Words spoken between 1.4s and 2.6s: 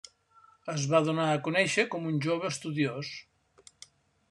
conèixer com un jove